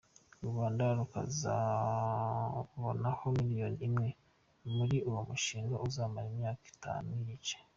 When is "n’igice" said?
7.15-7.55